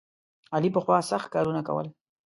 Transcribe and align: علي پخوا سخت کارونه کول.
علي 0.55 0.69
پخوا 0.75 0.97
سخت 1.11 1.27
کارونه 1.33 1.61
کول. 1.67 1.87